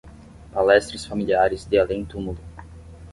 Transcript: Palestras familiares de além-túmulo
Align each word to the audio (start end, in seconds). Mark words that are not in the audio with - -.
Palestras 0.51 1.05
familiares 1.07 1.69
de 1.69 1.77
além-túmulo 1.79 2.39